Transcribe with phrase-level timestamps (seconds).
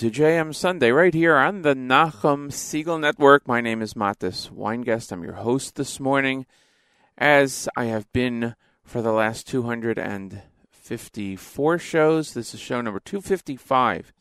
[0.00, 3.46] To JM Sunday right here on the Nachum Segal Network.
[3.46, 5.12] My name is Matis Weingast.
[5.12, 6.46] I'm your host this morning,
[7.18, 12.32] as I have been for the last 254 shows.
[12.32, 14.14] This is show number 255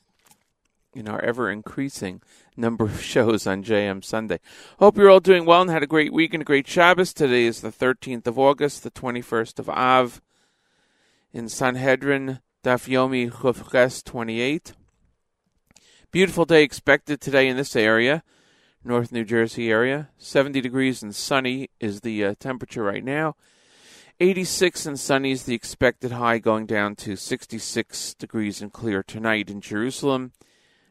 [0.94, 2.22] in our ever increasing
[2.58, 4.42] number of shows on JM Sunday.
[4.80, 7.14] Hope you're all doing well and had a great week and a great Shabbos.
[7.14, 10.22] Today is the 13th of August, the 21st of Av
[11.32, 12.40] in Sanhedrin.
[12.66, 14.74] Daf Yomi Chufches 28.
[16.12, 18.24] Beautiful day expected today in this area,
[18.84, 20.10] North New Jersey area.
[20.18, 23.36] 70 degrees and sunny is the uh, temperature right now.
[24.20, 29.52] 86 and sunny is the expected high, going down to 66 degrees and clear tonight
[29.52, 30.32] in Jerusalem.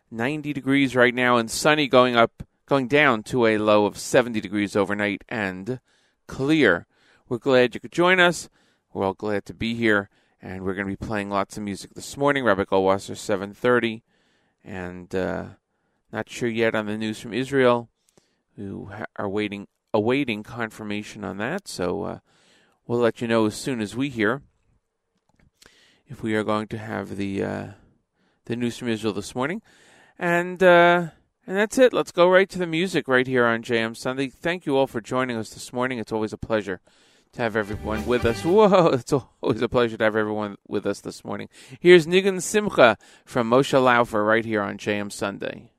[0.09, 4.41] 90 degrees right now and sunny, going up, going down to a low of 70
[4.41, 5.81] degrees overnight and
[6.29, 6.87] clear.
[7.29, 8.49] We're glad you could join us.
[8.93, 10.11] We're all glad to be here
[10.41, 12.45] and we're going to be playing lots of music this morning.
[12.45, 14.03] Rabbi Goldwasser, 7.30,
[14.69, 15.47] and uh,
[16.13, 17.89] not sure yet on the news from Israel.
[18.57, 18.71] We
[19.17, 22.19] are waiting, awaiting confirmation on that, so uh,
[22.87, 24.43] we'll let you know as soon as we hear
[26.07, 27.67] if we are going to have the uh,
[28.45, 29.63] the news from Israel this morning.
[30.19, 31.09] And uh,
[31.47, 31.93] and that's it.
[31.95, 34.29] Let's go right to the music right here on JM Sunday.
[34.29, 35.99] Thank you all for joining us this morning.
[35.99, 36.81] It's always a pleasure
[37.39, 38.45] to have everyone with us.
[38.45, 41.49] Whoa, it's always a pleasure to have everyone with us this morning.
[41.79, 45.71] Here's Nigun Simcha from Moshe Laufer right here on JM Sunday.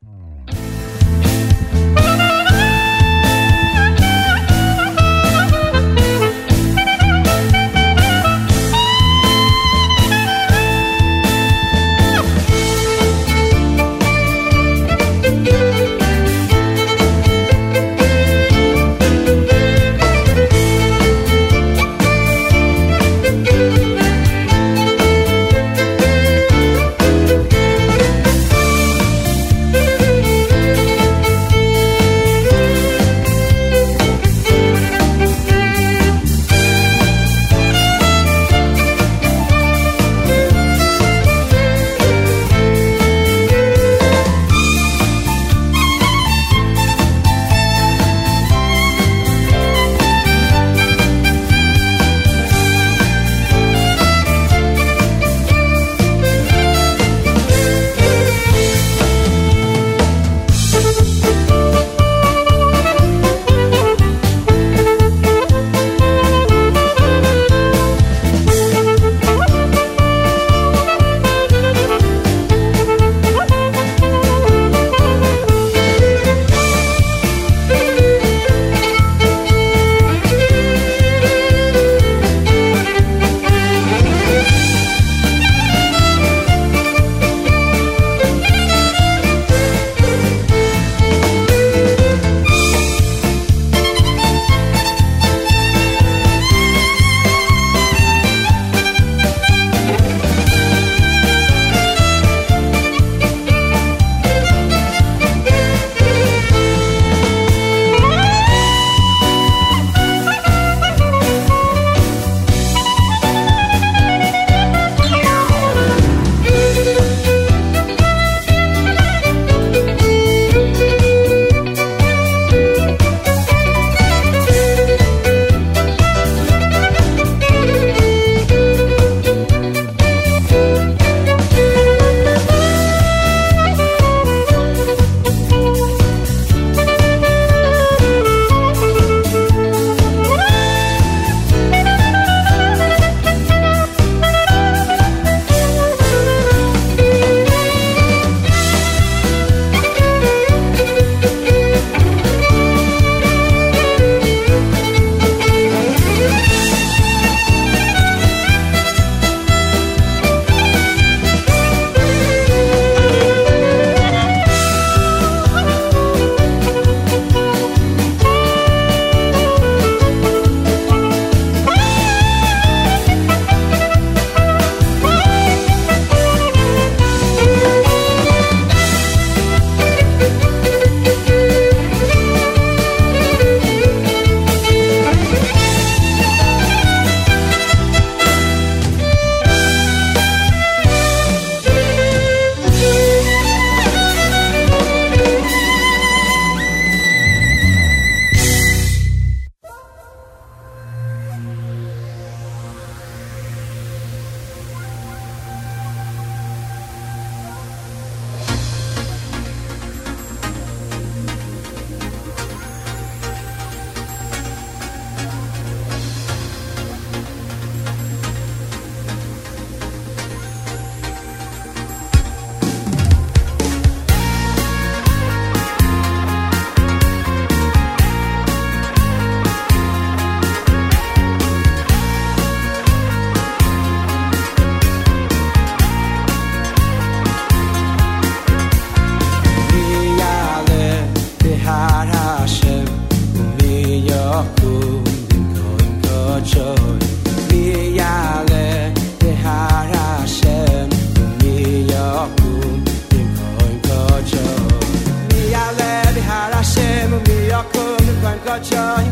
[258.62, 259.09] Georgia.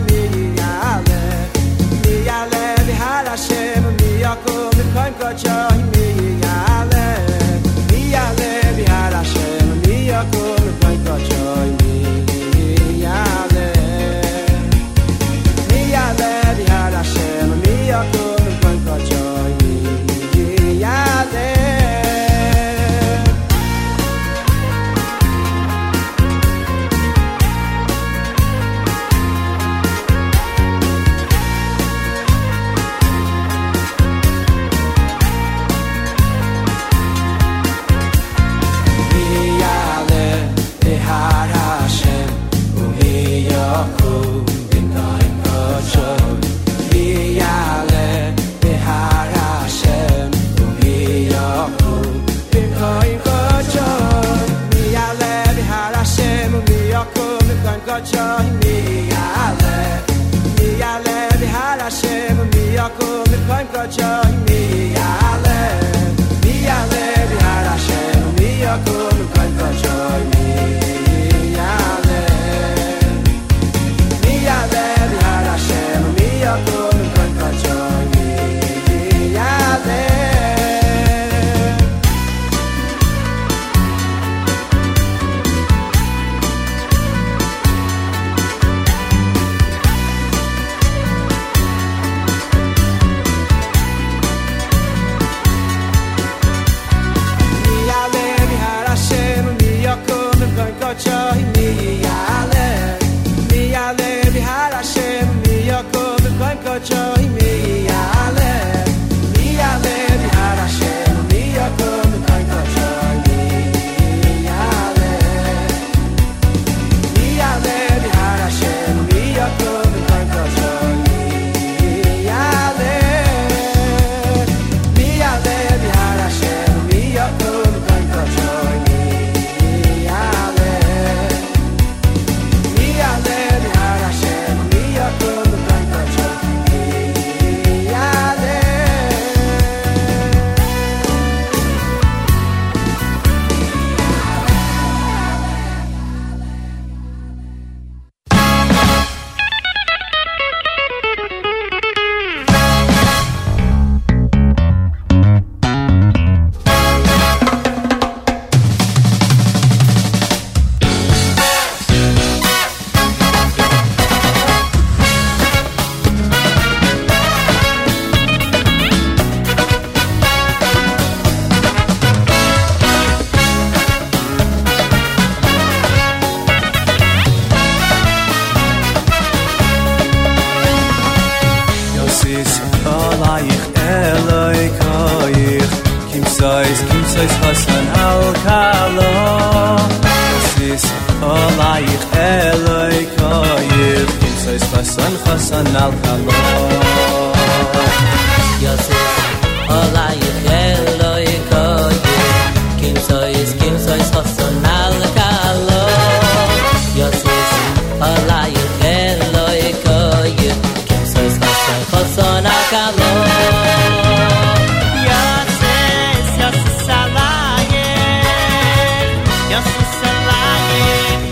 [220.68, 221.27] Música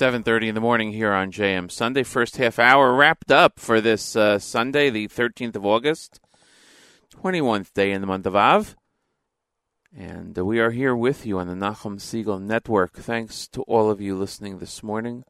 [0.00, 2.04] 7.30 in the morning here on JM Sunday.
[2.04, 6.20] First half hour wrapped up for this uh, Sunday, the 13th of August,
[7.14, 8.76] 21st day in the month of Av.
[9.94, 12.94] And uh, we are here with you on the Nachum Segal Network.
[12.94, 15.22] Thanks to all of you listening this morning.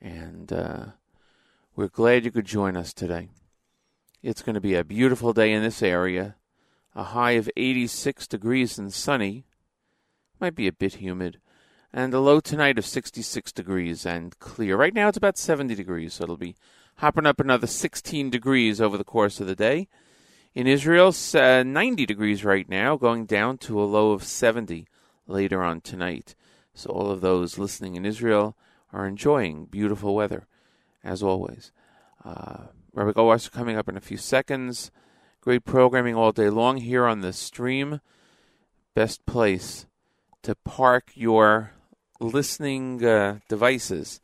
[0.00, 0.84] And uh,
[1.76, 3.28] we're glad you could join us today.
[4.22, 6.36] It's going to be a beautiful day in this area.
[6.94, 9.44] A high of 86 degrees and sunny.
[10.40, 11.38] Might be a bit humid
[11.92, 14.76] and a low tonight of 66 degrees and clear.
[14.76, 16.56] Right now it's about 70 degrees, so it'll be
[16.96, 19.88] hopping up another 16 degrees over the course of the day.
[20.54, 24.86] In Israel, uh, 90 degrees right now, going down to a low of 70
[25.26, 26.34] later on tonight.
[26.74, 28.56] So all of those listening in Israel
[28.92, 30.46] are enjoying beautiful weather,
[31.04, 31.72] as always.
[32.24, 34.90] Uh, Rabbi Goldwasser coming up in a few seconds.
[35.40, 38.00] Great programming all day long here on the stream.
[38.94, 39.86] Best place
[40.42, 41.72] to park your
[42.20, 44.20] listening uh, devices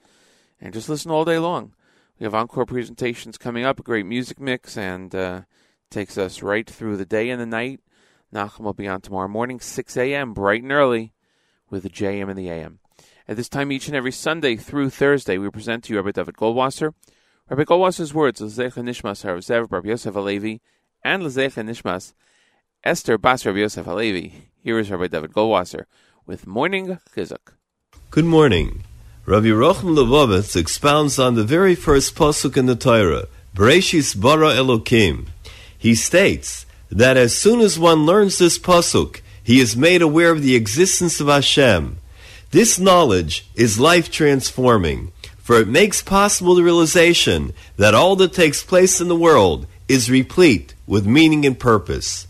[0.61, 1.75] and just listen all day long.
[2.19, 5.43] We have encore presentations coming up, a great music mix, and uh,
[5.91, 7.81] takes us right through the day and the night.
[8.33, 11.13] Nachum will be on tomorrow morning, 6 a.m., bright and early,
[11.71, 12.79] with the JM and the AM.
[13.27, 16.37] At this time, each and every Sunday through Thursday, we present to you Rabbi David
[16.37, 16.95] Goldwasser.
[17.49, 20.61] Rabbi Goldwasser's words, Lezecha Nishmas Harav Rabbi Yosef Alevi,
[21.03, 22.13] and Lezecha Nishmas
[22.83, 24.33] Esther Bas Rabbi Yosef Alevi.
[24.57, 25.85] Here is Rabbi David Goldwasser
[26.27, 27.55] with Morning Chizuk.
[28.15, 28.85] Good morning.
[29.27, 35.27] Rabbi Rocham Levovitz expounds on the very first pasuk in the Torah, Bereshis bara Elokim.
[35.77, 40.43] He states that as soon as one learns this pasuk, he is made aware of
[40.43, 41.99] the existence of Hashem.
[42.53, 48.63] This knowledge is life transforming, for it makes possible the realization that all that takes
[48.63, 52.29] place in the world is replete with meaning and purpose.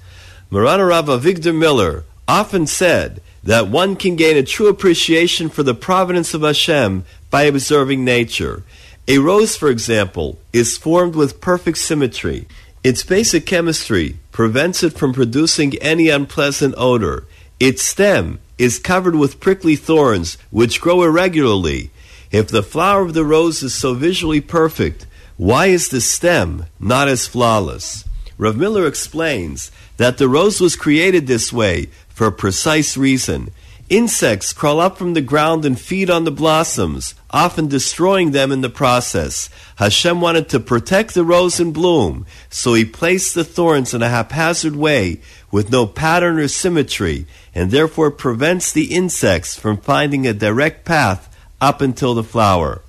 [0.49, 5.75] Marana Rav Avigdor Miller often said that one can gain a true appreciation for the
[5.75, 8.63] providence of Hashem by observing nature.
[9.07, 12.49] A rose, for example, is formed with perfect symmetry.
[12.83, 17.25] Its basic chemistry prevents it from producing any unpleasant odor.
[17.61, 21.91] Its stem is covered with prickly thorns which grow irregularly.
[22.33, 27.09] If the flower of the rose is so visually perfect, why is the stem not
[27.09, 28.05] as flawless?
[28.39, 33.51] Rav Miller explains that the rose was created this way for a precise reason.
[33.91, 38.63] Insects crawl up from the ground and feed on the blossoms, often destroying them in
[38.63, 39.51] the process.
[39.77, 44.09] Hashem wanted to protect the rose in bloom, so he placed the thorns in a
[44.09, 50.33] haphazard way with no pattern or symmetry, and therefore prevents the insects from finding a
[50.33, 51.29] direct path
[51.61, 52.81] up until the flower.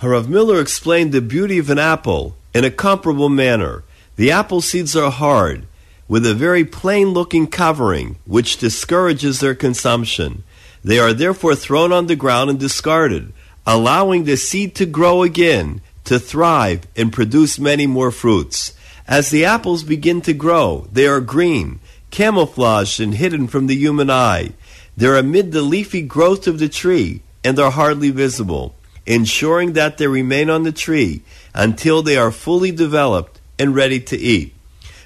[0.00, 3.82] Harav Miller explained the beauty of an apple in a comparable manner.
[4.16, 5.66] The apple seeds are hard,
[6.08, 10.42] with a very plain looking covering, which discourages their consumption.
[10.82, 13.32] They are therefore thrown on the ground and discarded,
[13.66, 18.72] allowing the seed to grow again, to thrive, and produce many more fruits.
[19.06, 24.10] As the apples begin to grow, they are green, camouflaged and hidden from the human
[24.10, 24.52] eye.
[24.96, 28.74] They're amid the leafy growth of the tree and are hardly visible,
[29.06, 31.22] ensuring that they remain on the tree
[31.54, 34.54] until they are fully developed and ready to eat.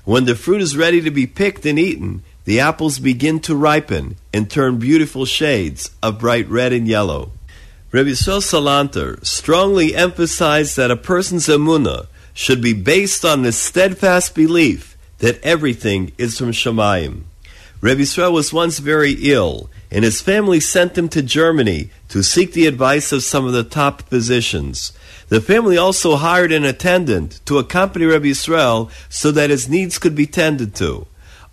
[0.05, 4.17] When the fruit is ready to be picked and eaten, the apples begin to ripen
[4.33, 7.31] and turn beautiful shades of bright red and yellow.
[7.93, 14.35] Rabbi Yisrael Salanter strongly emphasized that a person's emunah should be based on the steadfast
[14.35, 17.23] belief that everything is from Shemayim.
[17.83, 22.53] Rabbi Yisrael was once very ill, and his family sent him to Germany to seek
[22.53, 24.93] the advice of some of the top physicians.
[25.31, 30.15] The family also hired an attendant to accompany Rabbi Yisrael so that his needs could
[30.15, 31.09] be tended to.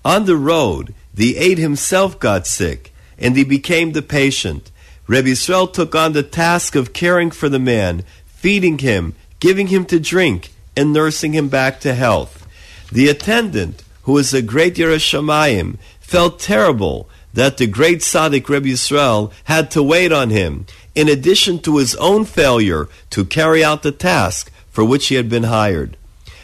[0.06, 4.70] On the road, the aide himself got sick, and he became the patient.
[5.08, 9.84] Rabbi Yisrael took on the task of caring for the man, feeding him, giving him
[9.86, 12.46] to drink, and nursing him back to health.
[12.92, 15.78] The attendant, who was a great Yerushalayim,
[16.10, 21.60] felt terrible that the great tzaddik Rabbi Yisrael had to wait on him in addition
[21.60, 25.96] to his own failure to carry out the task for which he had been hired.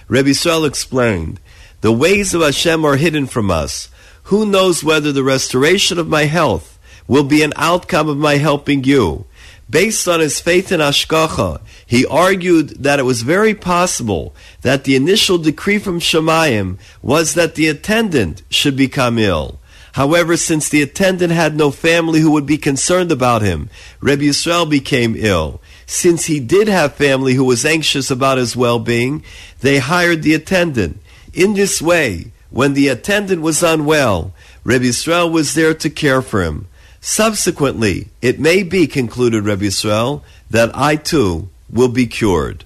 [0.07, 1.39] Rabbi Yisrael explained,
[1.81, 3.89] The ways of Hashem are hidden from us.
[4.25, 8.83] Who knows whether the restoration of my health will be an outcome of my helping
[8.83, 9.25] you?
[9.67, 14.95] Based on his faith in Hashgacha, he argued that it was very possible that the
[14.95, 19.59] initial decree from Shemayim was that the attendant should become ill.
[19.93, 23.69] However, since the attendant had no family who would be concerned about him,
[24.01, 25.61] Reb Yisrael became ill.
[25.85, 29.23] Since he did have family who was anxious about his well-being,
[29.61, 30.99] they hired the attendant.
[31.33, 34.33] In this way, when the attendant was unwell,
[34.65, 36.67] Reb Yisrael was there to care for him.
[36.99, 42.63] Subsequently, it may be, concluded Reb Yisrael, that I too will be cured.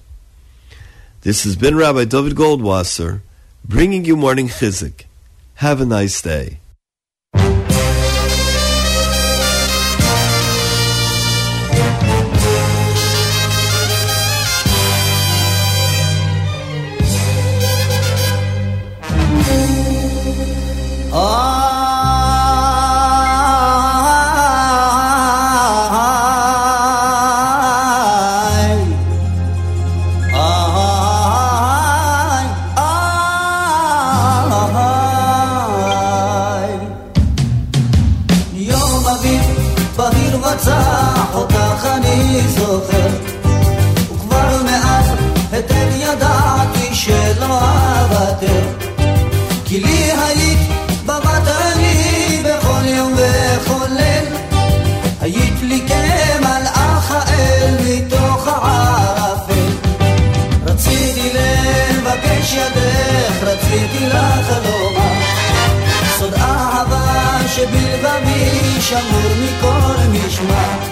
[1.22, 3.20] This has been Rabbi David Goldwasser,
[3.64, 5.04] bringing you morning chizuk.
[5.56, 6.59] Have a nice day.
[68.90, 70.89] שמור מכל משמר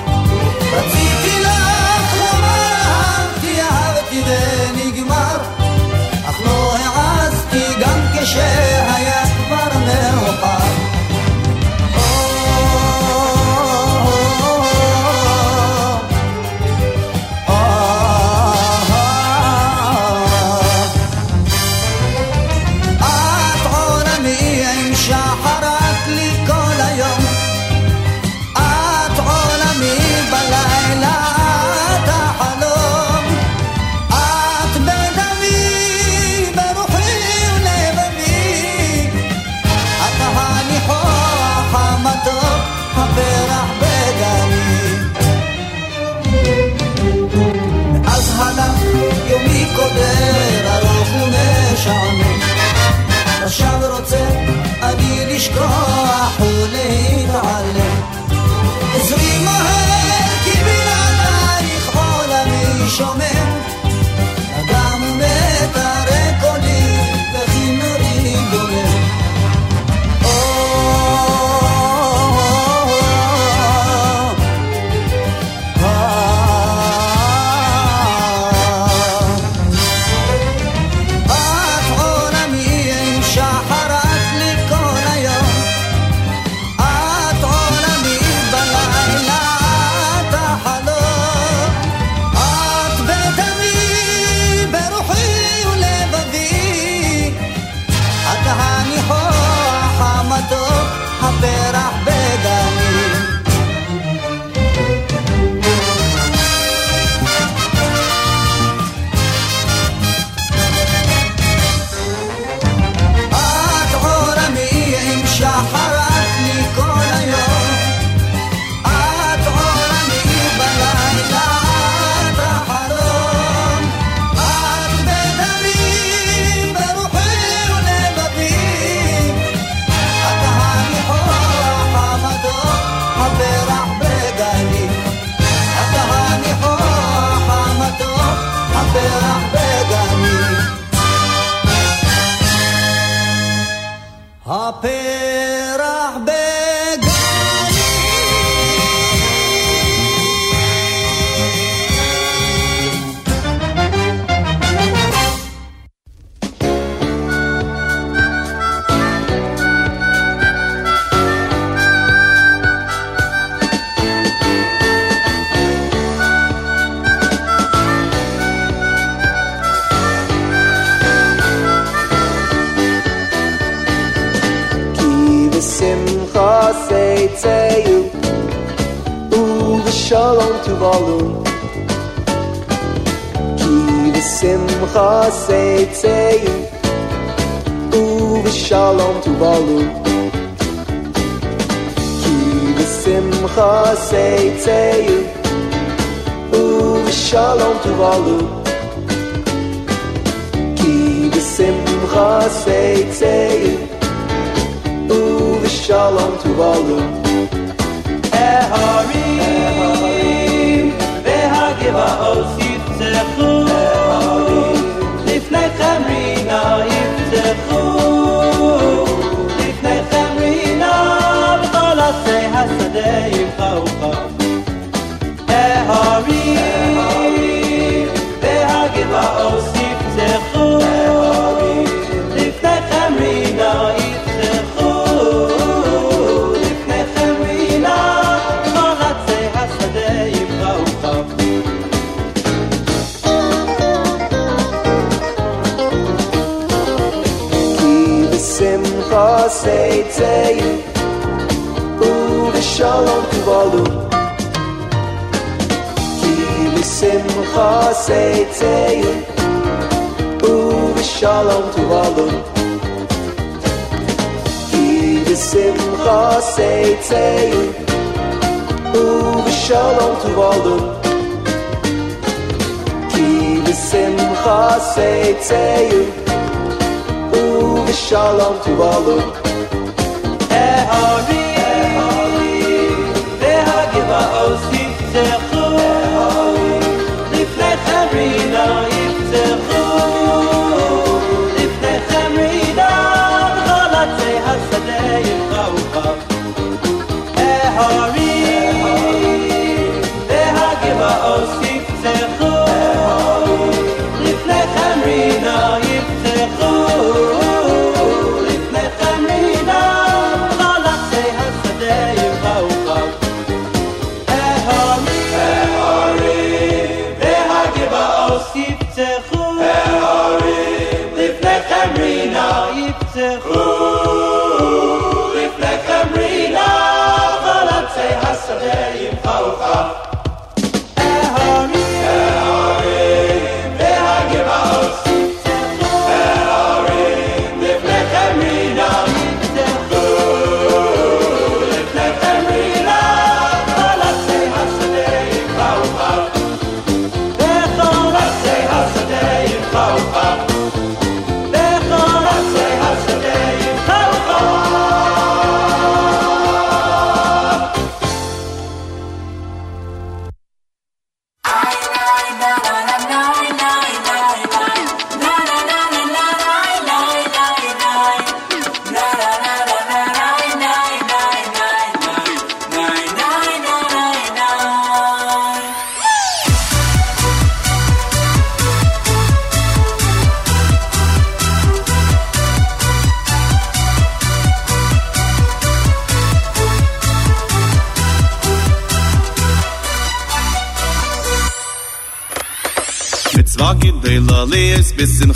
[62.98, 63.27] show me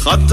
[0.05, 0.33] خط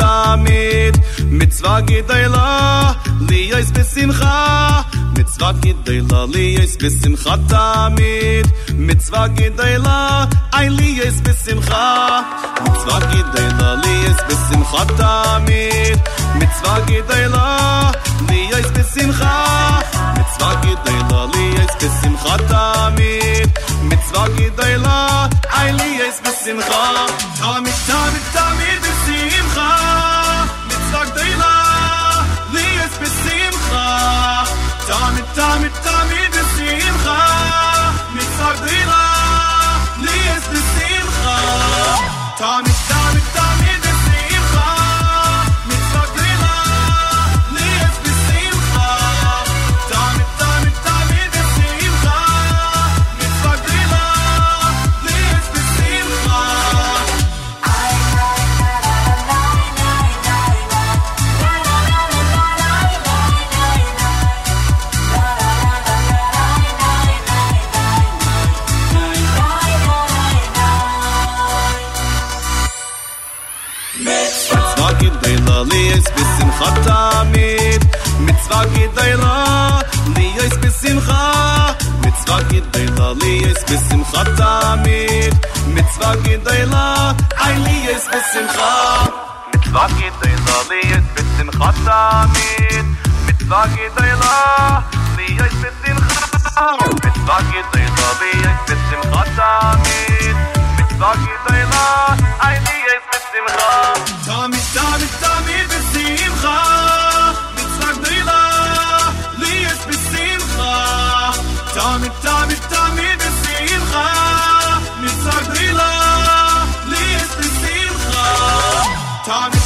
[119.30, 119.59] Tamid,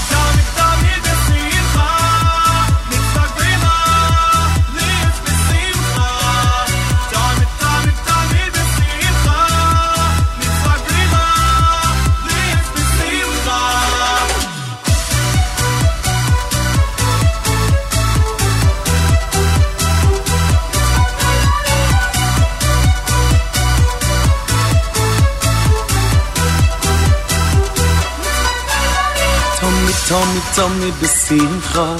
[30.52, 31.94] תמיד, תמיד בשמחה,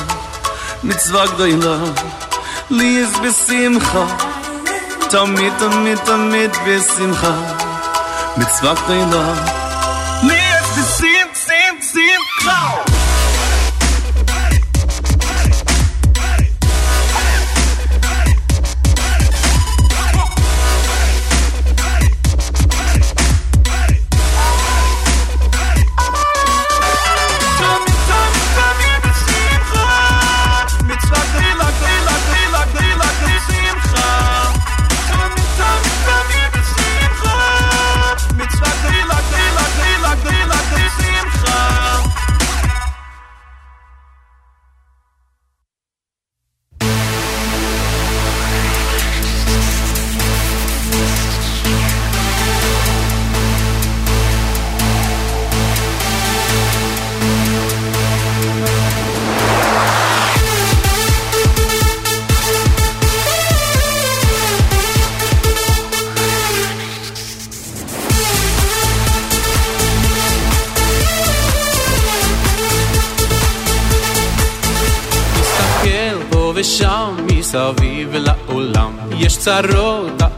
[0.85, 1.77] מצווה גדולה,
[2.71, 4.07] לי יש בשמחה.
[5.11, 7.33] תמיד, תמיד, תמיד בשמחה,
[8.37, 9.62] מצווה גדולה, לי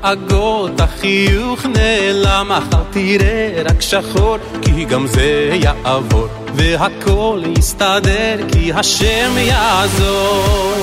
[0.06, 4.38] דאגות, החיוך נעלם מחר תראה רק שחור?
[4.62, 10.74] כי גם זה יעבור והכל יסתדר כי השם יעזור.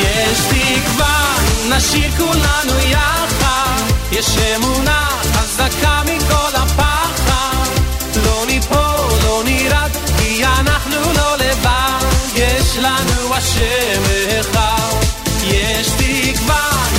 [0.00, 1.36] יש תקווה,
[1.70, 3.82] נשאיר כולנו יחד.
[4.12, 7.70] יש אמונה חזקה מכל הפחד.
[8.24, 12.06] לא ניפול, לא נרד כי אנחנו לא לבד.
[12.34, 14.02] יש לנו השם
[14.40, 14.96] אחד.
[15.44, 16.95] יש תקווה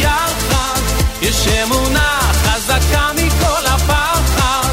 [0.00, 0.80] יחד
[1.22, 4.68] יש אמונה חזקה מכל הפחד.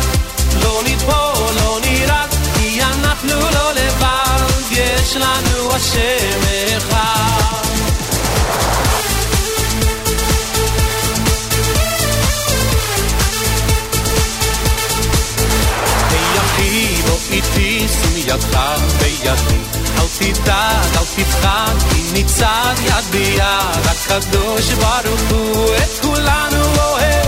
[0.63, 4.25] לא נטפול, לא נרד כי אנחנו לא לבד.
[4.71, 6.39] יש לנו השם
[6.77, 7.25] אחד.
[17.05, 18.57] בוא איתי, שים ידך
[20.33, 23.85] תדאג, אל תפחד, כי נצעד יד ביד.
[23.85, 27.25] הקדוש ברוך הוא את כולנו אוהב.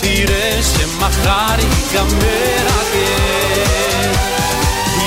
[0.00, 4.12] תראה שמחר ייגמר הגר.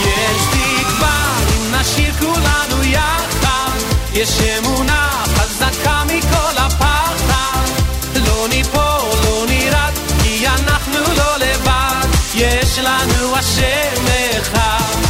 [0.06, 3.78] יש תקווה אם נשאיר כולנו יחד.
[4.14, 7.66] יש אמונה חזקה מכל הפחד.
[8.16, 12.08] לא ניפול, לא נרד, כי אנחנו לא לבד.
[12.36, 14.06] יש לנו השם
[14.40, 15.05] אחד.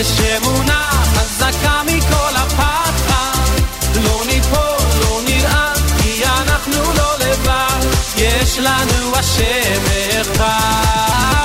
[0.00, 3.32] יש אמונה חזקה מכל הפחד.
[3.94, 7.86] לא ניפול, לא נרעד, כי אנחנו לא לבד.
[8.16, 9.82] יש לנו השם
[10.20, 11.35] אחד.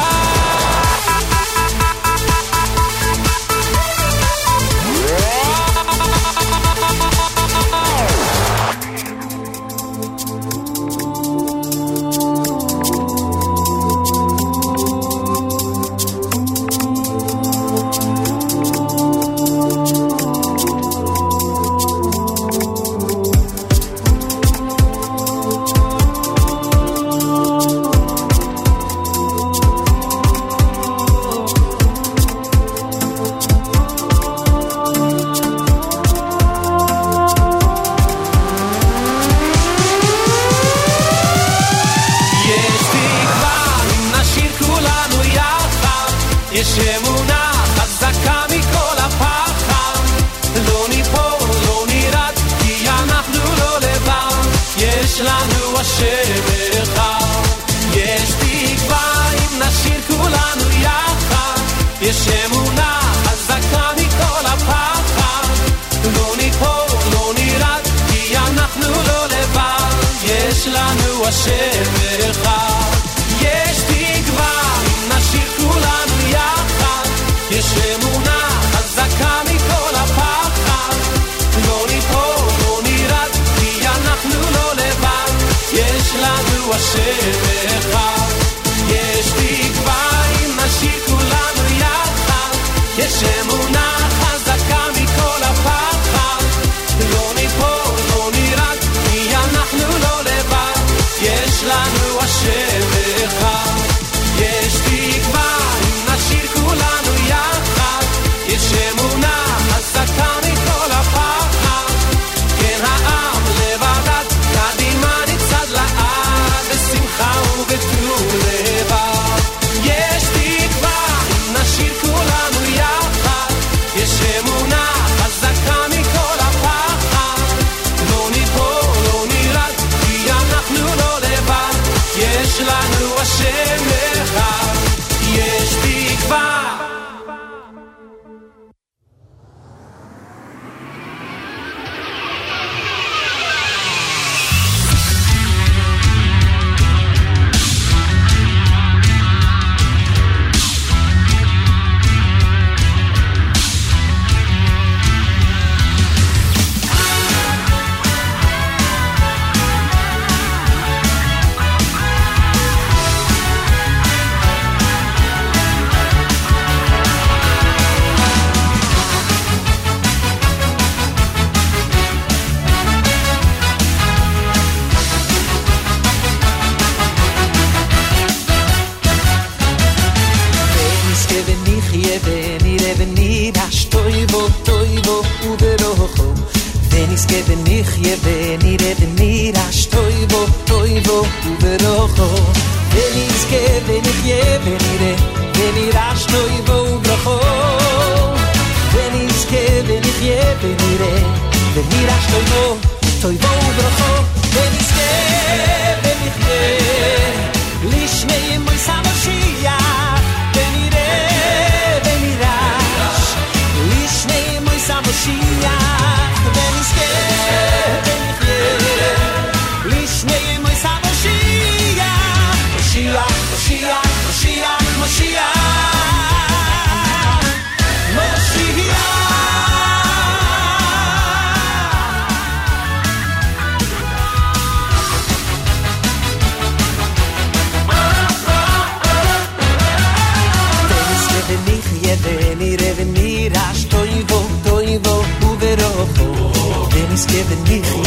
[247.32, 248.01] giving me.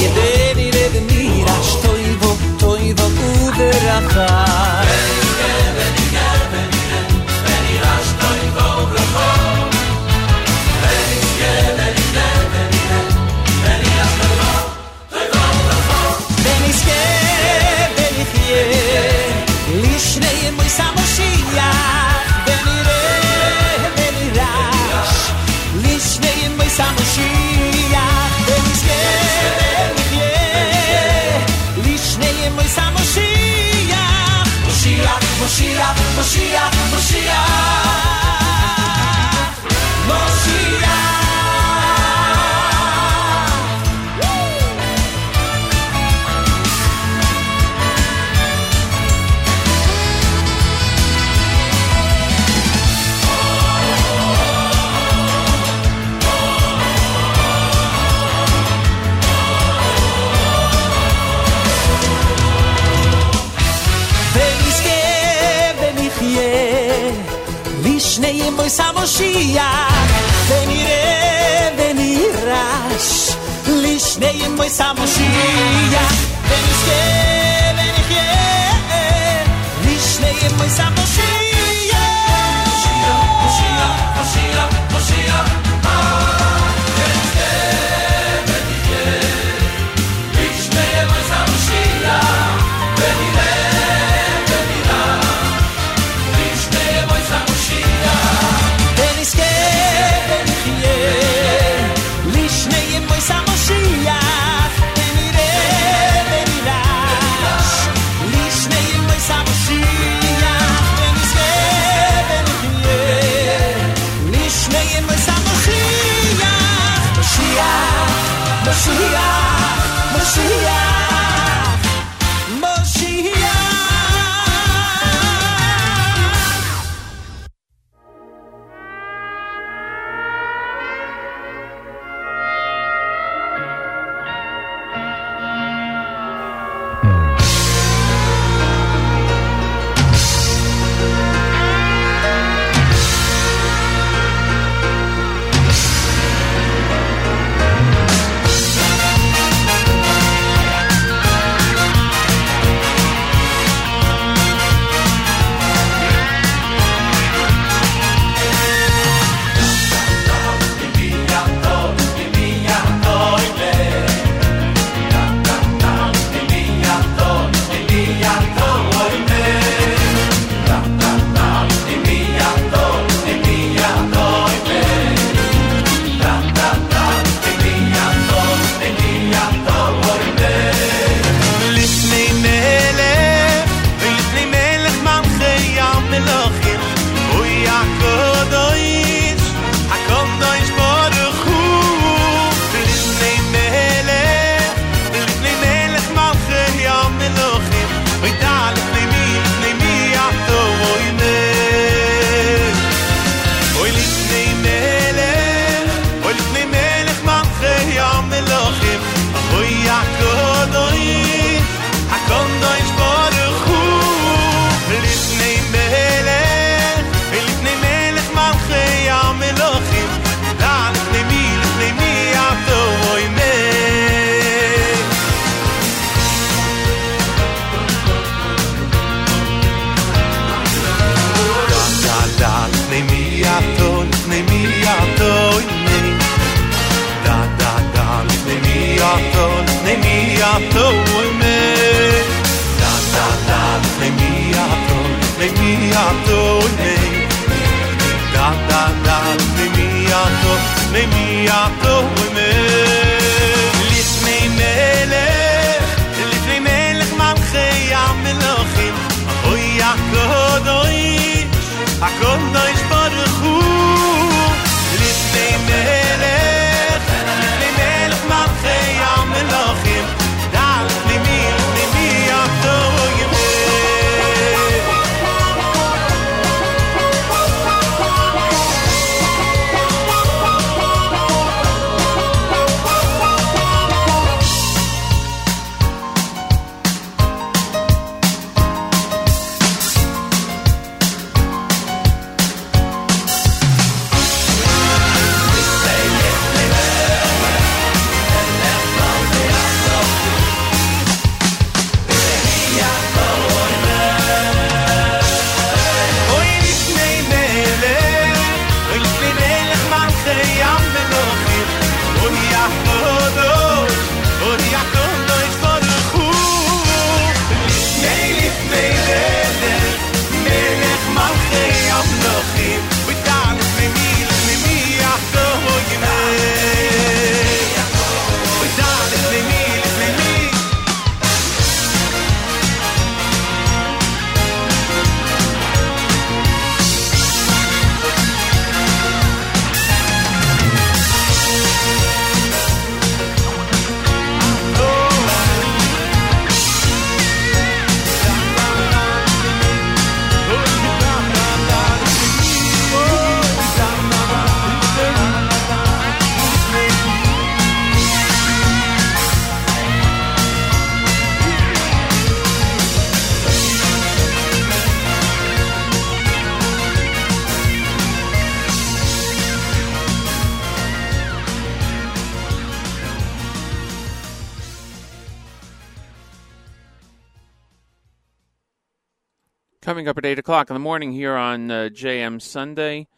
[380.44, 383.08] O'clock in the morning here on uh, JM Sunday,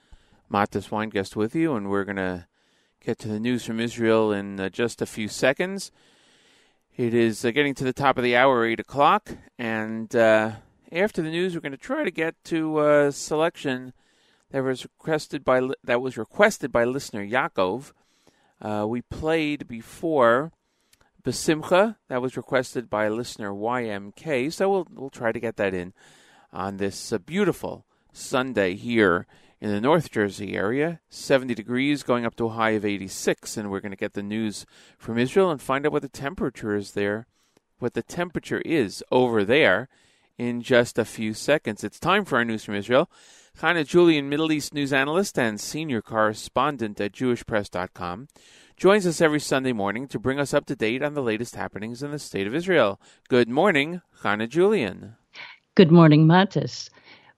[0.48, 2.46] Matis Weingast with you, and we're going to
[3.04, 5.90] get to the news from Israel in uh, just a few seconds.
[6.96, 10.52] It is uh, getting to the top of the hour, 8 o'clock, and uh,
[10.92, 13.92] after the news, we're going to try to get to a selection
[14.52, 17.90] that was requested by that was requested by listener Yaakov.
[18.62, 20.52] Uh, we played before
[21.24, 25.92] Besimcha, that was requested by listener YMK, so we'll, we'll try to get that in
[26.53, 29.26] on this uh, beautiful Sunday here
[29.61, 31.01] in the North Jersey area.
[31.09, 34.22] 70 degrees, going up to a high of 86, and we're going to get the
[34.22, 34.66] news
[34.99, 37.26] from Israel and find out what the temperature is there,
[37.78, 39.88] what the temperature is over there
[40.38, 41.82] in just a few seconds.
[41.82, 43.11] It's time for our news from Israel.
[43.59, 48.28] Chana Julian, Middle East news analyst and senior correspondent at JewishPress.com,
[48.76, 52.03] joins us every Sunday morning to bring us up to date on the latest happenings
[52.03, 53.01] in the state of Israel.
[53.30, 55.14] Good morning, Chana Julian.
[55.76, 56.88] Good morning, Matis.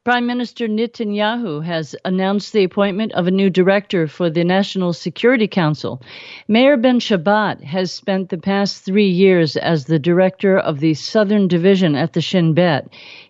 [0.04, 5.48] Prime Minister Netanyahu has announced the appointment of a new director for the National Security
[5.48, 6.00] Council.
[6.46, 11.48] Meir Ben Shabbat has spent the past three years as the director of the Southern
[11.48, 12.88] Division at the Shin Bet.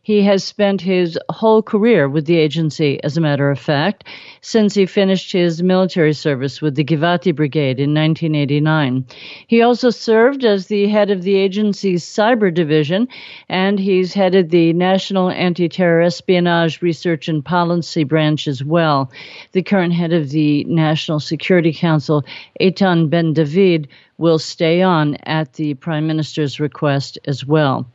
[0.08, 4.04] He has spent his whole career with the agency, as a matter of fact,
[4.40, 9.04] since he finished his military service with the Givati Brigade in 1989.
[9.48, 13.06] He also served as the head of the agency's cyber division,
[13.50, 19.12] and he's headed the National Anti-Terror Espionage Research and Policy Branch as well.
[19.52, 22.24] The current head of the National Security Council,
[22.58, 27.86] Eitan Ben David, will stay on at the Prime Minister's request as well.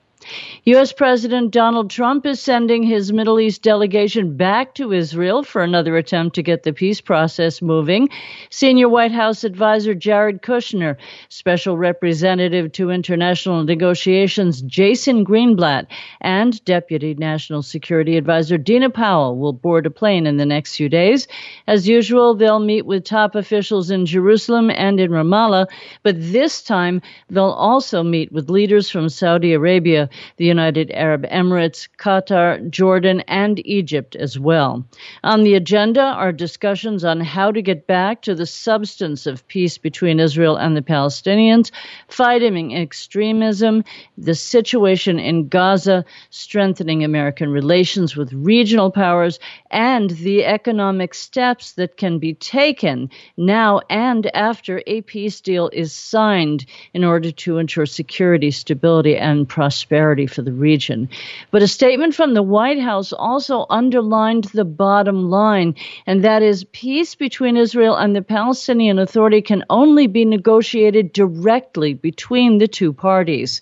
[0.65, 0.93] U.S.
[0.93, 6.35] President Donald Trump is sending his Middle East delegation back to Israel for another attempt
[6.35, 8.07] to get the peace process moving.
[8.49, 10.95] Senior White House advisor Jared Kushner,
[11.29, 15.87] Special Representative to International Negotiations Jason Greenblatt,
[16.21, 20.87] and Deputy National Security Advisor Dina Powell will board a plane in the next few
[20.87, 21.27] days.
[21.67, 25.67] As usual, they'll meet with top officials in Jerusalem and in Ramallah,
[26.03, 31.87] but this time they'll also meet with leaders from Saudi Arabia the United Arab Emirates,
[31.97, 34.85] Qatar, Jordan, and Egypt as well.
[35.23, 39.77] On the agenda are discussions on how to get back to the substance of peace
[39.77, 41.71] between Israel and the Palestinians,
[42.07, 43.83] fighting extremism,
[44.17, 49.39] the situation in Gaza, strengthening American relations with regional powers,
[49.71, 55.93] and the economic steps that can be taken now and after a peace deal is
[55.93, 61.07] signed in order to ensure security, stability, and prosperity for the region.
[61.49, 65.75] But a statement from the White House also underlined the bottom line,
[66.05, 71.93] and that is peace between Israel and the Palestinian Authority can only be negotiated directly
[71.93, 73.61] between the two parties.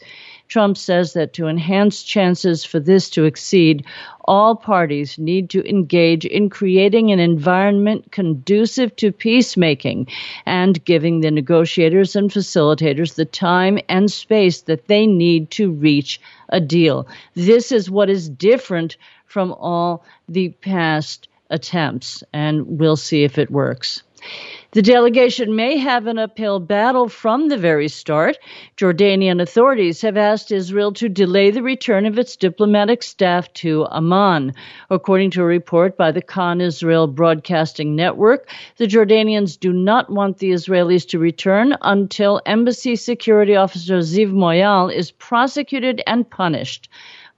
[0.52, 3.86] Trump says that to enhance chances for this to exceed,
[4.26, 10.08] all parties need to engage in creating an environment conducive to peacemaking
[10.46, 16.20] and giving the negotiators and facilitators the time and space that they need to reach
[16.50, 17.08] a deal.
[17.34, 18.98] This is what is different
[19.28, 24.04] from all the past attempts, and we'll see if it works.
[24.74, 28.38] The delegation may have an uphill battle from the very start.
[28.78, 34.54] Jordanian authorities have asked Israel to delay the return of its diplomatic staff to Amman.
[34.90, 40.38] According to a report by the Kan Israel Broadcasting Network, the Jordanians do not want
[40.38, 46.88] the Israelis to return until Embassy Security Officer Ziv Moyal is prosecuted and punished.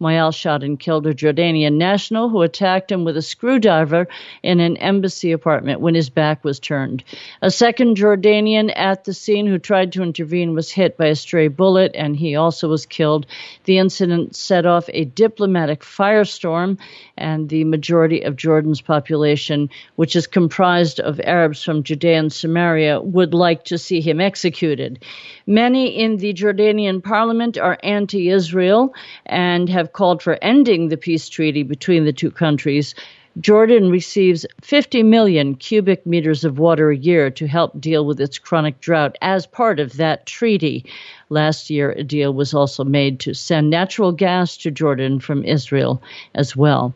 [0.03, 4.09] Moyal shot and killed a Jordanian national who attacked him with a screwdriver
[4.43, 7.05] in an embassy apartment when his back was turned.
[7.41, 11.47] A second Jordanian at the scene who tried to intervene was hit by a stray
[11.47, 13.25] bullet and he also was killed.
[13.63, 16.77] The incident set off a diplomatic firestorm,
[17.17, 22.99] and the majority of Jordan's population, which is comprised of Arabs from Judea and Samaria,
[22.99, 25.03] would like to see him executed.
[25.45, 28.93] Many in the Jordanian parliament are anti Israel
[29.25, 32.95] and have called for ending the peace treaty between the two countries.
[33.39, 38.37] Jordan receives 50 million cubic meters of water a year to help deal with its
[38.37, 40.85] chronic drought as part of that treaty.
[41.29, 46.01] Last year, a deal was also made to send natural gas to Jordan from Israel
[46.35, 46.93] as well.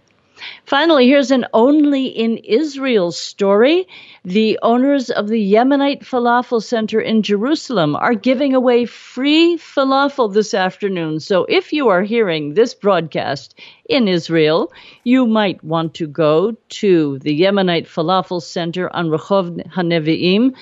[0.66, 3.88] Finally, here's an only in Israel story.
[4.26, 10.54] The owners of the Yemenite Falafel Center in Jerusalem are giving away free falafel this
[10.54, 11.20] afternoon.
[11.20, 13.56] So if you are hearing this broadcast
[13.90, 14.72] in Israel,
[15.04, 20.54] you might want to go to the Yemenite Falafel Center on Rehov Hanevi'im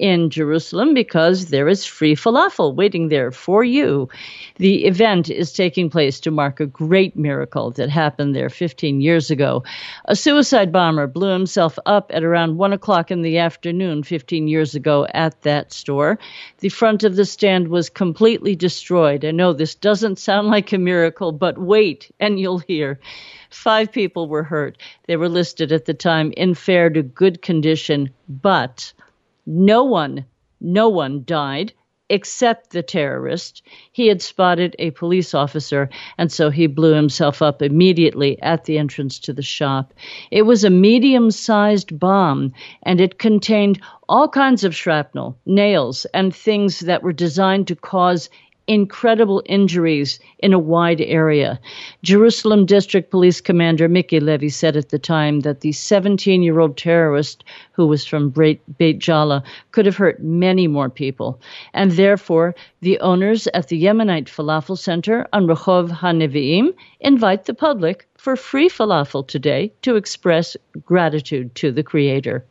[0.00, 4.08] in Jerusalem because there is free falafel waiting there for you.
[4.56, 9.30] The event is taking place to mark a great miracle that happened there 15 years
[9.30, 9.62] ago.
[10.06, 14.74] A suicide bomber blew himself up at around 1 o'clock in the afternoon 15 years
[14.74, 16.18] ago at that store.
[16.58, 19.24] The front of the stand was completely destroyed.
[19.24, 22.98] I know this doesn't sound like a miracle, but wait and you'll hear.
[23.50, 24.78] Five people were hurt.
[25.06, 28.92] They were listed at the time in fair to good condition, but
[29.50, 30.24] no one,
[30.60, 31.72] no one died
[32.08, 33.62] except the terrorist.
[33.92, 35.88] He had spotted a police officer,
[36.18, 39.94] and so he blew himself up immediately at the entrance to the shop.
[40.30, 46.34] It was a medium sized bomb, and it contained all kinds of shrapnel, nails, and
[46.34, 48.28] things that were designed to cause
[48.70, 51.58] incredible injuries in a wide area.
[52.04, 56.76] Jerusalem District Police Commander Mickey Levy said at the time that the 17 year old
[56.76, 57.42] terrorist
[57.72, 59.42] who was from Beit Jala
[59.72, 61.40] could have hurt many more people.
[61.74, 68.06] And therefore, the owners at the Yemenite Falafel Center on Rehov HaNevi'im invite the public
[68.16, 72.44] for free falafel today to express gratitude to the Creator.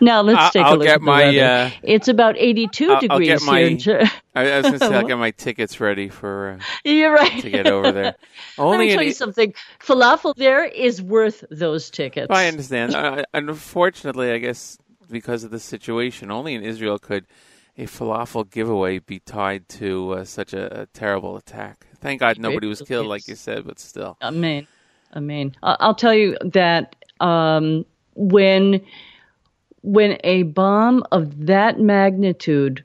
[0.00, 1.44] Now let's take I'll a look get at the my, weather.
[1.44, 3.60] uh, it's about 82 I'll, I'll degrees get my.
[3.60, 4.10] here.
[4.34, 7.40] I, I was going to say I'll get my tickets ready for uh, You're right.
[7.40, 8.02] to get over there.
[8.58, 9.54] Let Only me tell you something.
[9.80, 12.28] Falafel there is worth those tickets.
[12.30, 12.94] I understand.
[12.94, 14.78] uh, unfortunately, I guess
[15.10, 17.26] because of the situation, only in Israel could
[17.78, 21.86] a falafel giveaway be tied to uh, such a, a terrible attack.
[22.00, 24.16] Thank God nobody was killed, like you said, but still.
[24.20, 24.66] I mean,
[25.14, 27.84] I- mean, I'll tell you that um,
[28.14, 28.80] when
[29.82, 32.84] when a bomb of that magnitude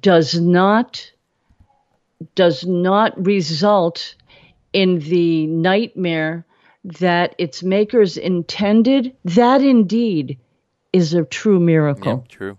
[0.00, 1.10] does not
[2.34, 4.14] does not result
[4.72, 6.44] in the nightmare
[6.84, 10.38] that its makers intended, that indeed
[10.92, 12.26] is a true miracle.
[12.28, 12.58] True.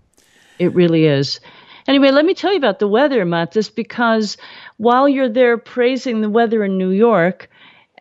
[0.58, 1.40] It really is.
[1.88, 4.38] Anyway, let me tell you about the weather, Matis, because
[4.78, 7.50] while you're there praising the weather in New York,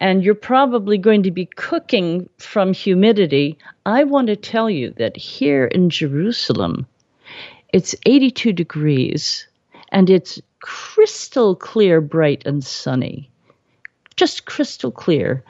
[0.00, 5.16] and you're probably going to be cooking from humidity, I want to tell you that
[5.16, 6.86] here in Jerusalem,
[7.72, 9.46] it's 82 degrees
[9.92, 13.30] and it's crystal clear, bright, and sunny.
[14.16, 15.44] Just crystal clear.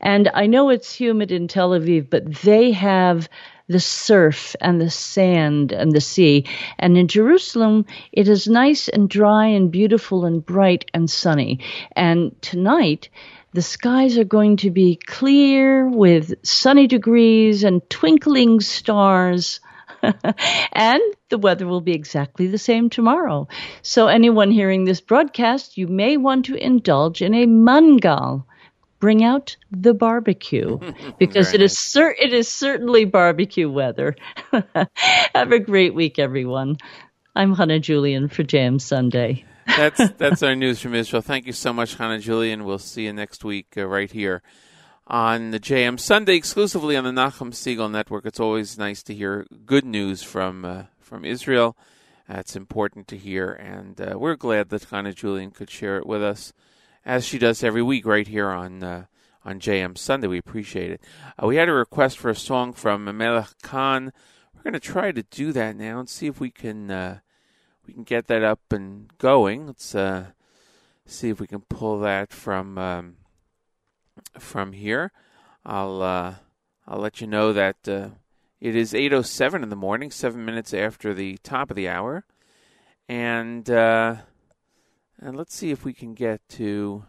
[0.00, 3.28] And I know it's humid in Tel Aviv, but they have
[3.68, 6.44] the surf and the sand and the sea.
[6.78, 11.60] And in Jerusalem, it is nice and dry and beautiful and bright and sunny.
[11.96, 13.08] And tonight,
[13.54, 19.60] the skies are going to be clear with sunny degrees and twinkling stars.
[20.72, 21.00] and
[21.30, 23.46] the weather will be exactly the same tomorrow.
[23.80, 28.44] So, anyone hearing this broadcast, you may want to indulge in a mangal.
[28.98, 30.78] Bring out the barbecue
[31.18, 34.16] because it is cer- it is certainly barbecue weather.
[34.52, 36.78] Have a great week, everyone.
[37.36, 39.44] I'm Hannah Julian for JM Sunday.
[39.66, 41.22] That's that's our news from Israel.
[41.22, 42.64] Thank you so much, Hannah Julian.
[42.64, 44.42] We'll see you next week uh, right here
[45.06, 48.24] on the JM Sunday exclusively on the Nachum Segal Network.
[48.26, 51.76] It's always nice to hear good news from uh, from Israel.
[52.28, 56.06] Uh, it's important to hear, and uh, we're glad that Hannah Julian could share it
[56.06, 56.52] with us,
[57.04, 59.04] as she does every week right here on uh,
[59.44, 60.26] on JM Sunday.
[60.26, 61.02] We appreciate it.
[61.42, 64.12] Uh, we had a request for a song from Melech Khan.
[64.54, 67.20] We're going to try to do that now and see if we can
[67.86, 69.66] we can get that up and going.
[69.66, 70.28] Let's uh,
[71.06, 73.16] see if we can pull that from um,
[74.38, 75.12] from here.
[75.64, 76.34] I'll uh,
[76.86, 78.08] I'll let you know that uh,
[78.60, 82.24] it is 8:07 in the morning, seven minutes after the top of the hour,
[83.08, 84.16] and uh,
[85.20, 87.04] and let's see if we can get to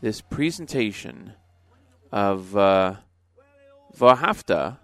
[0.00, 1.34] this presentation
[2.10, 2.96] of uh,
[3.96, 4.78] Vahafta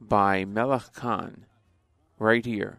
[0.00, 1.46] by Melech Khan
[2.18, 2.78] right here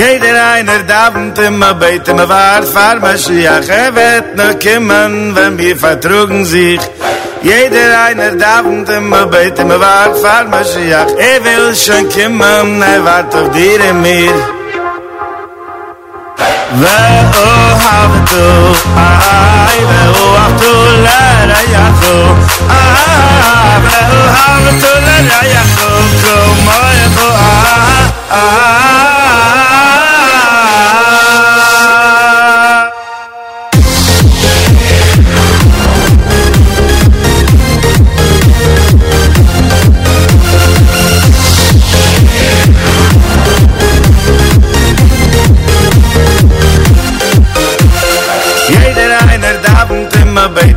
[0.00, 6.46] Jeder einer davent immer beten, er war Pharmaschiach, er wird noch kommen, wenn wir vertrugen
[6.46, 6.80] sich.
[7.42, 13.50] Jeder einer davent immer beten, er war Pharmaschiach, er will schon kommen, er wart auf
[13.50, 14.38] dir und mir.
[16.80, 20.74] ואוהבתו, איי, ואוהבתו
[21.04, 22.34] לרעייתו,
[22.70, 27.36] אה, ואוהבתו לרעייתו, כמו יבוא,
[28.32, 28.89] אה,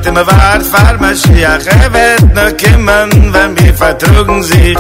[0.04, 2.52] bete me war fahr Mashiach Er wird noch
[3.34, 4.78] wenn wir vertrugen sich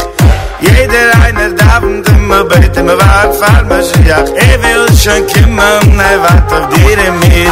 [0.59, 6.53] Jeder einer davent immer bete me war fahr Mashiach Er will schon kommen, er wart
[6.53, 7.51] auf dir in mir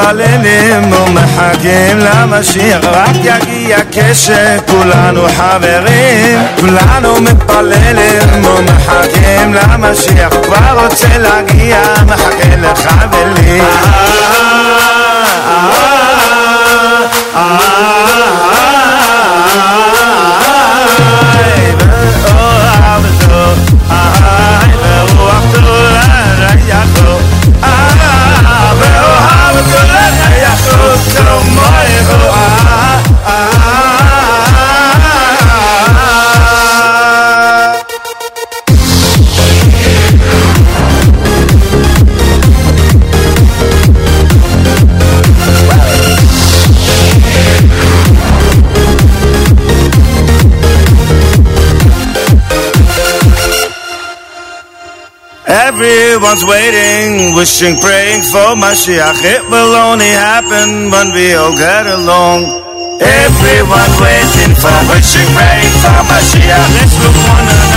[0.00, 6.38] מתפללים ומחכים למשיח רק יגיע כשכולנו חברים.
[6.60, 13.60] כולנו מתפללים ומחכים למשיח כבר רוצה להגיע מחכה לך ולי
[56.70, 59.18] waiting, wishing, praying for Mashiach.
[59.24, 62.46] It will only happen when we all get along.
[63.00, 66.68] Everyone waiting for, wishing, praying for Mashiach.
[66.78, 66.94] Let's
[67.26, 67.69] one.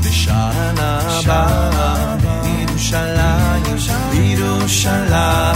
[0.00, 3.62] בשנה הבאה, בירושלים,
[4.10, 5.53] בירושלים.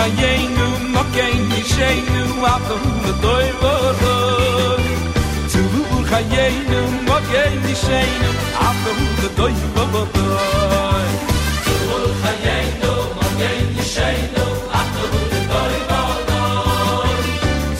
[0.00, 2.22] khaynu mo kein di shaynu
[2.52, 4.80] af de hule doy vorot
[5.52, 8.30] zu ur khaynu mo kein di shaynu
[8.66, 10.14] af de hule doy vorot
[11.64, 14.44] zu ur khaynu mo kein di shaynu
[14.80, 15.04] af de
[15.52, 17.26] doy vorot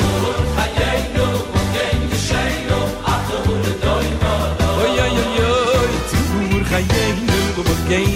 [0.01, 1.63] zu ur khaynu mo
[2.11, 2.81] di shaynu
[3.15, 5.19] af de doy vorot oy oy
[5.53, 6.21] oy zu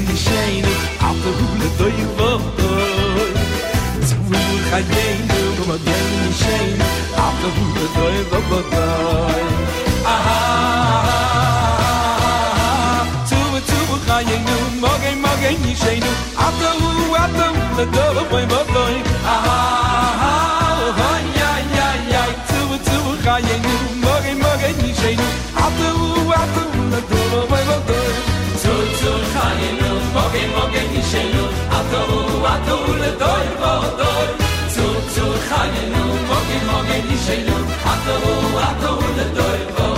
[0.09, 0.73] di shaynu
[1.09, 2.64] af de hule doy
[4.75, 5.15] khay dey
[5.57, 6.69] kum a gen mi shey
[7.25, 8.39] af de hut doy do
[10.13, 10.39] aha
[13.29, 13.39] tu
[13.69, 13.97] tu bu
[14.49, 15.73] nu mo gen mo gen nu
[16.45, 17.85] af de hut af de hut
[18.75, 18.87] de
[19.35, 19.59] aha
[20.21, 23.13] ha ya ya ya tu tu bu
[23.67, 23.75] nu
[24.05, 25.29] mo gen mo gen nu
[25.65, 27.07] af de hut af de hut
[27.89, 28.01] de
[28.63, 30.45] tu tu khay nu nu
[33.03, 34.54] de doy
[35.61, 38.19] אַן די נו פוק אין מאַמעלישיילו אַ קאַטאָ
[38.69, 39.94] אַ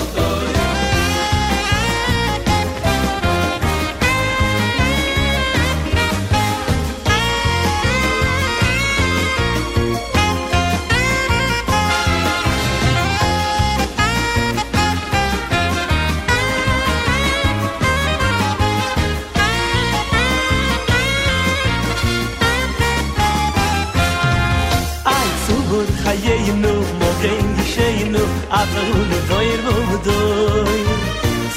[28.77, 30.19] und feuer wohl du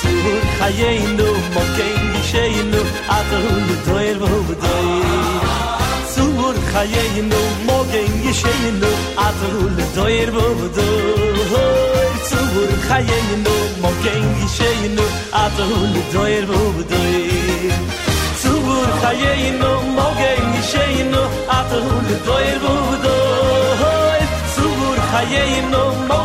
[0.01, 0.11] so
[0.59, 2.81] khayn du mo kein geshayn du
[3.17, 4.75] at und feuer wohl du
[6.13, 6.25] so
[6.71, 8.91] khayn du mo kein geshayn du
[9.27, 10.89] at und feuer wohl du
[12.29, 12.41] so
[12.87, 15.05] khayn du mo kein geshayn du
[15.43, 17.03] at und feuer wohl du
[18.43, 18.53] so
[19.01, 21.23] khayn du mo kein geshayn du
[21.59, 21.71] at
[22.27, 23.17] feuer wohl du
[24.55, 24.67] so
[25.11, 25.75] khayn
[26.09, 26.19] mo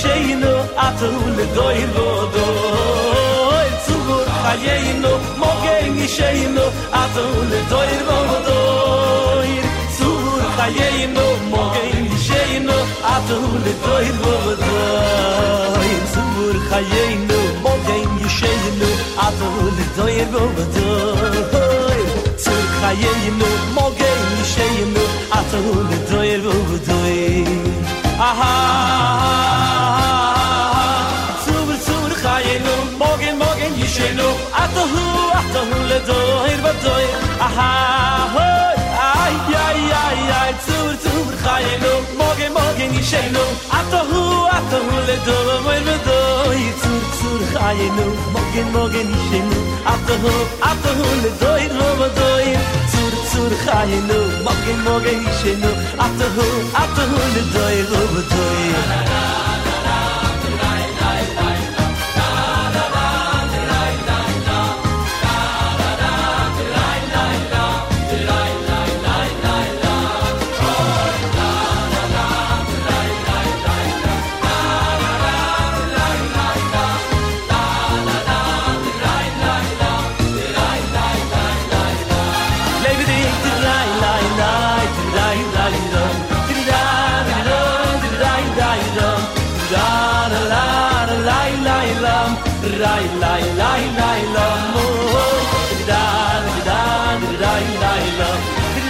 [0.00, 0.52] sheino
[0.86, 2.46] atu le doy vodo
[3.86, 6.64] zugur hayeino mogen sheino
[7.02, 8.58] atu le doy vodo
[9.98, 12.76] zugur hayeino mogen sheino
[13.14, 14.74] atu le doy vodo
[16.12, 18.90] zugur hayeino mogen sheino
[19.26, 20.88] atu le doy vodo
[22.44, 24.24] zugur hayeino mogen
[24.54, 25.04] sheino
[25.38, 27.00] atu le doy vodo
[28.28, 29.65] aha
[32.56, 34.28] shenu morgen morgen ye shenu
[34.62, 35.02] at the hu
[35.38, 36.94] at the hu le do hir va do
[37.46, 37.68] aha
[38.34, 38.46] ho
[39.06, 39.34] ay
[39.64, 41.12] ay ay ay zu zu
[41.42, 43.44] khaylo morgen morgen ye shenu
[43.78, 44.22] at the hu
[44.56, 46.18] at the hu le do hir va do
[46.82, 49.60] zu zu khaylo morgen morgen ye shenu
[49.94, 50.34] at the hu
[50.72, 52.32] at the hu le do hir va do
[52.92, 54.20] zu zu khaylo
[54.50, 55.72] morgen morgen ye shenu
[56.08, 59.35] at the hu le do hir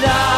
[0.02, 0.35] love.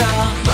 [0.00, 0.49] Yeah.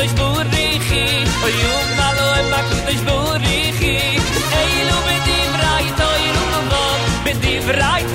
[0.00, 1.04] kudish burichi
[1.46, 3.96] oy yom malo em ba kudish burichi
[4.60, 6.84] ey lo mit di vray toy lo
[7.24, 8.09] mit di vray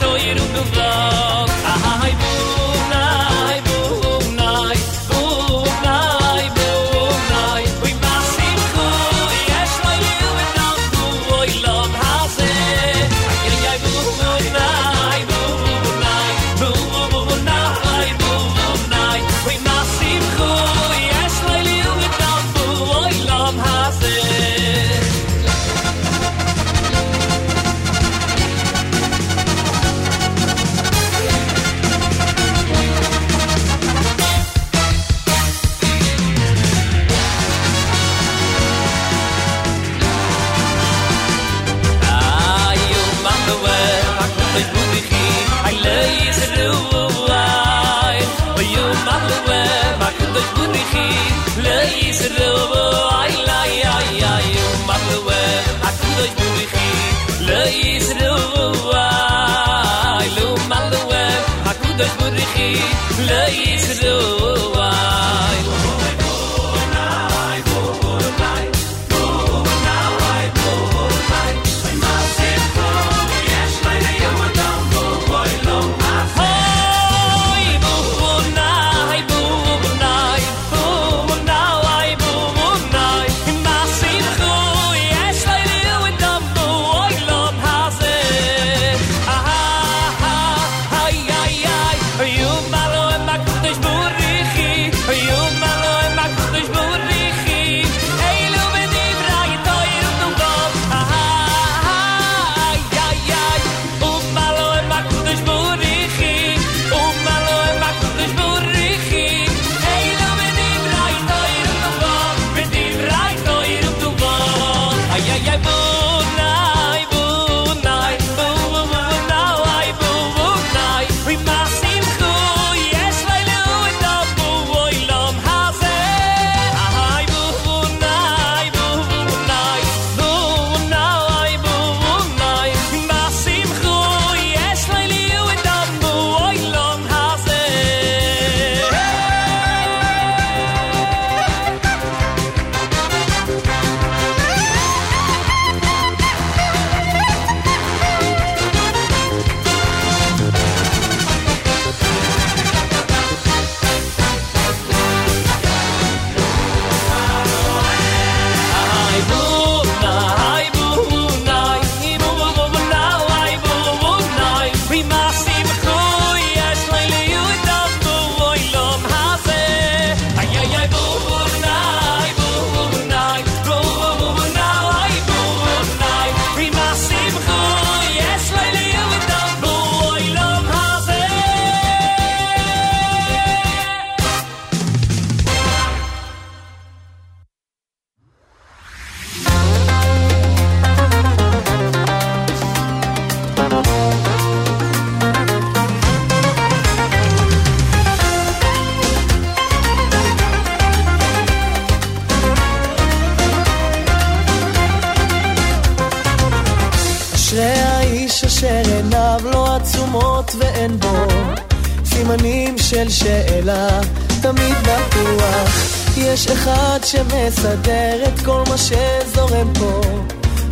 [212.56, 213.99] סימנים של שאלה,
[214.41, 215.69] תמיד בטוח.
[216.18, 220.02] יש אחד שמסדר את כל מה שזורם פה,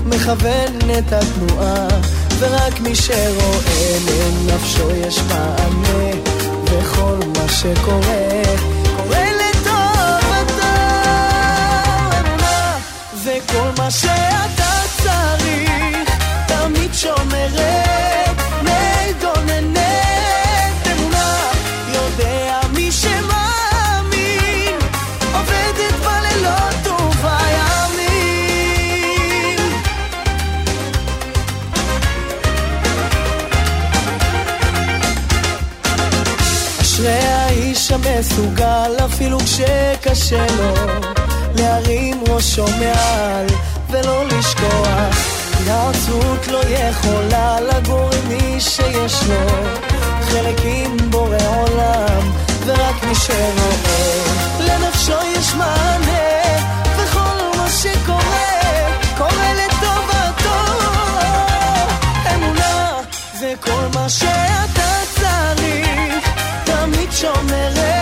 [0.06, 1.88] מכוון את התנועה,
[2.40, 6.12] ורק מי שרואה לנפשו יש מענה,
[6.66, 8.44] וכל מה שקורה,
[8.98, 10.68] קורה לטובתו.
[12.20, 12.78] אמונה,
[13.24, 14.74] וכל מה שאתה
[15.04, 16.10] צריך,
[16.48, 19.83] תמיד שומרת, מגוננת
[38.24, 40.74] האיש המסוגל אפילו כשקשה לו
[41.56, 43.46] להרים ראשו מעל
[43.90, 45.16] ולא לשכוח.
[45.54, 49.48] התייעצות לא יכולה לגור עם מי שיש לו.
[50.22, 52.32] חלק עם בורא עולם
[52.66, 54.24] ורק מי שרואה
[54.60, 56.60] לנפשו יש מענה
[56.98, 60.74] וכל מה שקורה קורה לטובתו.
[62.36, 63.00] אמונה
[63.40, 66.30] זה כל מה שאתה צריך
[66.66, 67.93] תמיד שומרת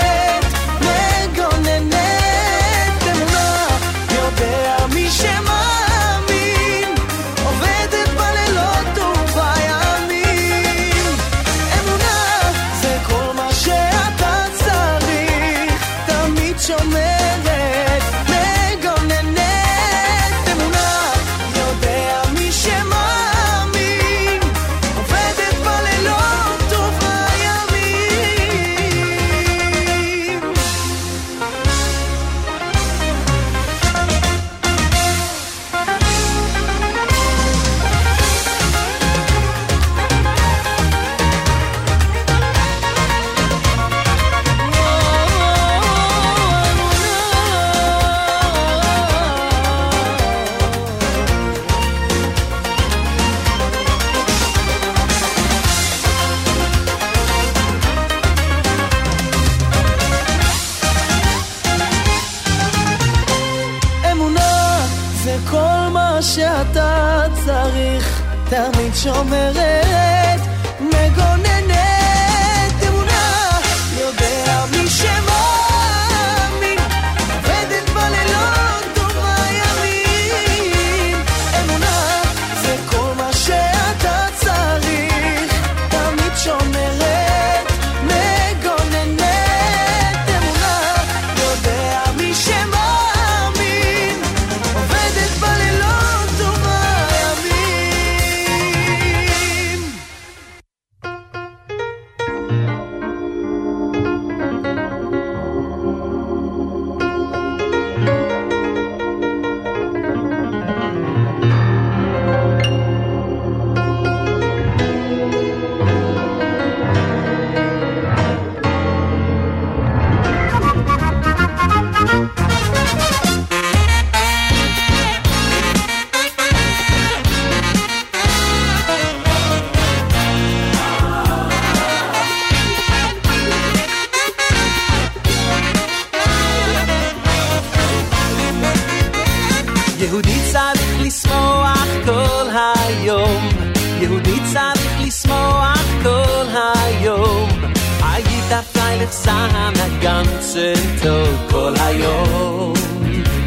[149.10, 152.74] פרייlich sein den ganzen Tag, כל היום,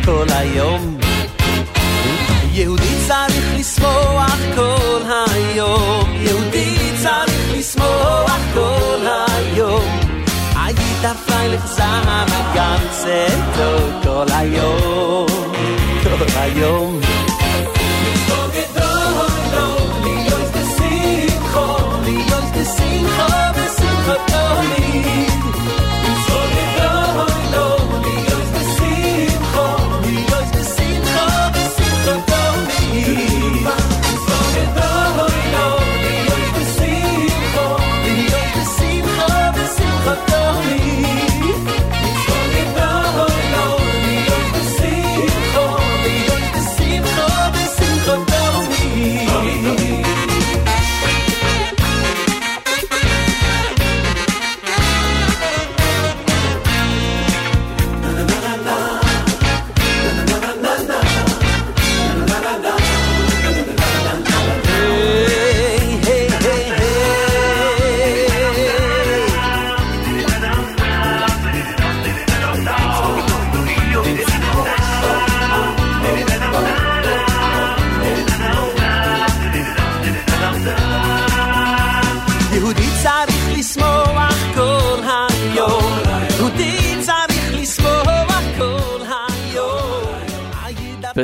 [0.05, 0.97] כל היום.
[2.51, 9.99] יהודי צריך לשמוח כל היום, יהודי צריך לשמוח כל היום.
[10.55, 15.27] היית פרייlich sein den ganzen Tag, כל היום,
[16.03, 17.22] כל היום.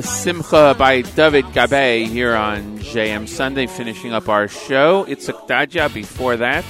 [0.01, 5.05] Besimcha by David Gabe here on JM Sunday, finishing up our show.
[5.05, 6.65] It's Daja before that.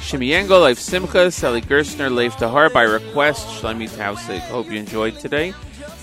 [0.00, 4.40] Shimi Engel, Leif Simcha, Sally Gerstner, Leif Tahar by request, Shlomi Tausig.
[4.40, 5.52] Hope you enjoyed today.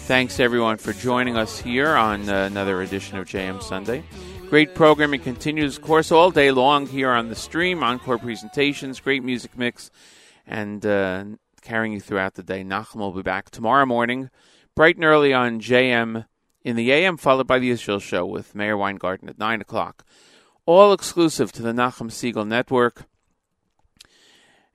[0.08, 4.03] Thanks everyone for joining us here on uh, another edition of JM Sunday.
[4.49, 9.24] Great programming continues, of course, all day long here on the stream, encore presentations, great
[9.24, 9.91] music mix,
[10.48, 11.26] and uh,
[11.62, 12.64] carrying you throughout the day.
[12.64, 14.32] Nachum will be back tomorrow morning,
[14.74, 16.26] bright and early on JM
[16.64, 20.06] in the AM, followed by the Israel Show with Meir Weingarten at 9 o'clock.
[20.66, 23.06] All exclusive to the Nachum Segal Network.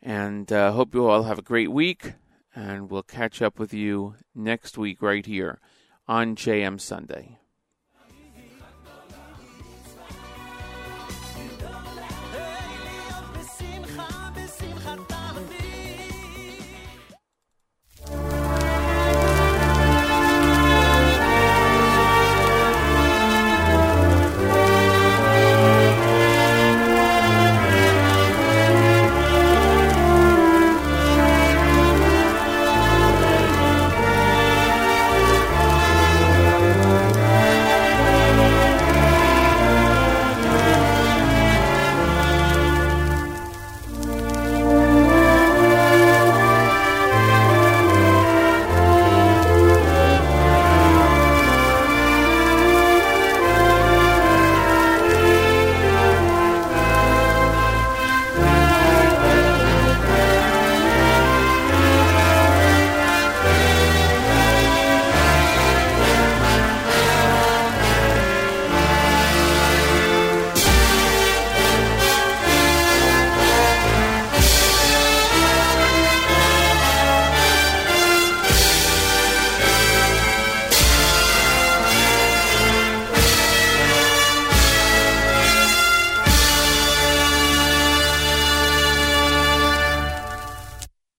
[0.02, 2.12] And uh, hope you all have a great week,
[2.54, 5.60] and we'll catch up with you next week right here
[6.06, 7.38] on JM Sunday.